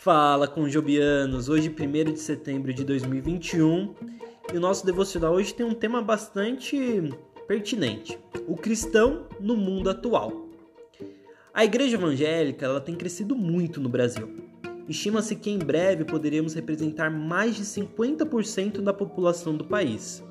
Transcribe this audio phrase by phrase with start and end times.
[0.00, 3.96] Fala com Jobianos, hoje 1 de setembro de 2021
[4.54, 7.12] e o nosso devocional hoje tem um tema bastante
[7.48, 8.16] pertinente:
[8.46, 10.46] o cristão no mundo atual.
[11.52, 14.36] A igreja evangélica ela tem crescido muito no Brasil.
[14.88, 20.22] Estima-se que em breve poderíamos representar mais de 50% da população do país.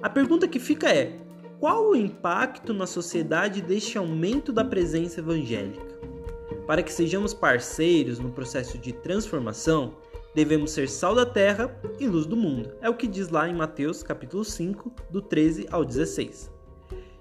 [0.00, 1.20] A pergunta que fica é:
[1.60, 5.94] qual o impacto na sociedade deste aumento da presença evangélica?
[6.66, 9.94] Para que sejamos parceiros no processo de transformação,
[10.34, 12.72] devemos ser sal da terra e luz do mundo.
[12.80, 16.50] É o que diz lá em Mateus capítulo 5, do 13 ao 16.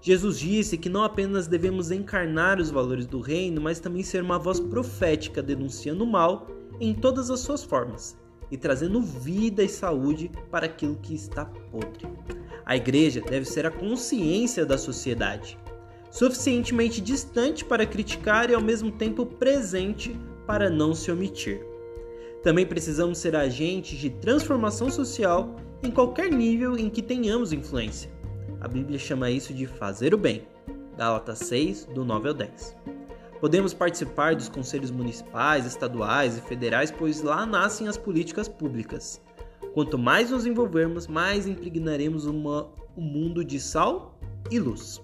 [0.02, 4.40] Jesus disse que não apenas devemos encarnar os valores do reino, mas também ser uma
[4.40, 6.48] voz profética denunciando o mal
[6.80, 8.18] em todas as suas formas
[8.52, 12.08] e trazendo vida e saúde para aquilo que está podre.
[12.66, 15.58] A igreja deve ser a consciência da sociedade,
[16.14, 21.66] suficientemente distante para criticar e ao mesmo tempo presente para não se omitir.
[22.44, 28.12] Também precisamos ser agentes de transformação social em qualquer nível em que tenhamos influência.
[28.62, 30.44] A Bíblia chama isso de fazer o bem.
[30.96, 32.78] Gálatas 6, do 9 ao 10.
[33.40, 39.20] Podemos participar dos conselhos municipais, estaduais e federais, pois lá nascem as políticas públicas.
[39.74, 44.16] Quanto mais nos envolvermos, mais impregnaremos uma, um mundo de sal
[44.52, 45.02] e luz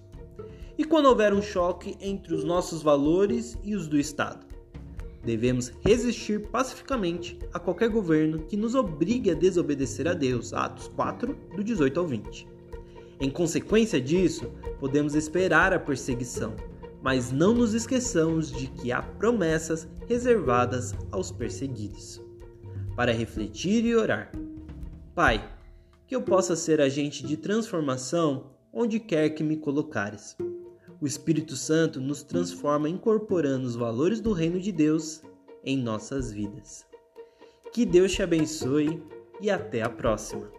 [0.80, 4.48] e quando houver um choque entre os nossos valores e os do Estado.
[5.22, 10.54] Devemos resistir pacificamente a qualquer governo que nos obrigue a desobedecer a Deus.
[10.54, 12.48] Atos 4, do 18 ao 20.
[13.20, 16.56] Em consequência disso, podemos esperar a perseguição,
[17.04, 22.22] mas não nos esqueçamos de que há promessas reservadas aos perseguidos.
[22.96, 24.32] Para refletir e orar.
[25.14, 25.46] Pai,
[26.08, 30.38] que eu possa ser agente de transformação onde quer que me colocares.
[31.02, 35.22] O Espírito Santo nos transforma incorporando os valores do reino de Deus
[35.64, 36.86] em nossas vidas.
[37.72, 39.02] Que Deus te abençoe
[39.40, 40.59] e até a próxima.